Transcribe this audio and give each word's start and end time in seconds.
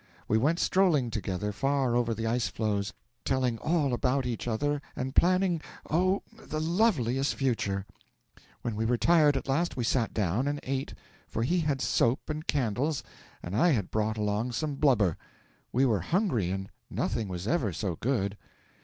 We 0.27 0.39
went 0.39 0.57
strolling 0.57 1.11
together 1.11 1.51
far 1.51 1.95
over 1.95 2.15
the 2.15 2.25
ice 2.25 2.47
floes, 2.47 2.91
telling 3.23 3.59
all 3.59 3.93
about 3.93 4.25
each 4.25 4.47
other, 4.47 4.81
and 4.95 5.13
planning, 5.13 5.61
oh, 5.91 6.23
the 6.35 6.59
loveliest 6.59 7.35
future! 7.35 7.85
When 8.63 8.75
we 8.75 8.83
were 8.83 8.97
tired 8.97 9.37
at 9.37 9.47
last 9.47 9.77
we 9.77 9.83
sat 9.83 10.11
down 10.11 10.47
and 10.47 10.59
ate, 10.63 10.95
for 11.27 11.43
he 11.43 11.59
had 11.59 11.81
soap 11.81 12.31
and 12.31 12.47
candles 12.47 13.03
and 13.43 13.55
I 13.55 13.73
had 13.73 13.91
brought 13.91 14.17
along 14.17 14.53
some 14.53 14.73
blubber. 14.73 15.17
We 15.71 15.85
were 15.85 16.01
hungry 16.01 16.49
and 16.49 16.69
nothing 16.89 17.27
was 17.27 17.47
ever 17.47 17.71
so 17.71 17.95
good. 17.97 18.39